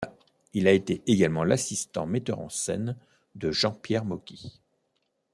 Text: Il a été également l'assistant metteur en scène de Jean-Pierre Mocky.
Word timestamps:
Il 0.53 0.67
a 0.67 0.71
été 0.71 1.03
également 1.05 1.43
l'assistant 1.43 2.07
metteur 2.07 2.39
en 2.39 2.49
scène 2.49 2.97
de 3.35 3.51
Jean-Pierre 3.51 4.03
Mocky. 4.03 4.59